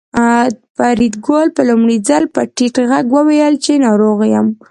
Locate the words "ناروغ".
3.85-4.19